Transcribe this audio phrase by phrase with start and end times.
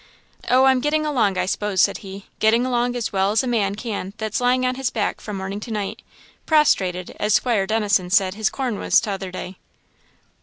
[0.49, 3.75] "Oh, I'm getting along, I s'pose," said he "getting along as well as a man
[3.75, 6.01] can that's lying on his back from morning to night;
[6.47, 9.57] prostrated, as Squire Dennison said his corn was t'other day."